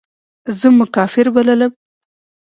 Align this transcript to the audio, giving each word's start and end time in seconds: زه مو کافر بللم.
زه 0.59 0.67
مو 0.75 0.85
کافر 0.95 1.27
بللم. 1.35 1.71